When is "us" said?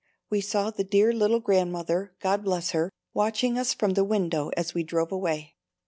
3.59-3.75